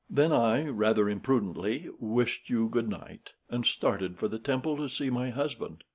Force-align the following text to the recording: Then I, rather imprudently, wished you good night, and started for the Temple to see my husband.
Then 0.09 0.31
I, 0.33 0.65
rather 0.67 1.07
imprudently, 1.07 1.87
wished 1.99 2.49
you 2.49 2.67
good 2.69 2.89
night, 2.89 3.33
and 3.51 3.63
started 3.67 4.17
for 4.17 4.27
the 4.27 4.39
Temple 4.39 4.75
to 4.77 4.89
see 4.89 5.11
my 5.11 5.29
husband. 5.29 5.83